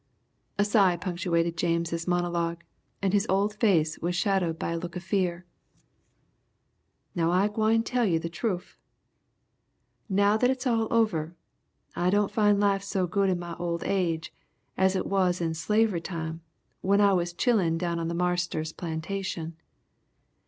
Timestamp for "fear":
5.03-5.45